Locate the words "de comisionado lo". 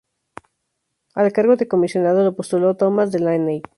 1.57-2.35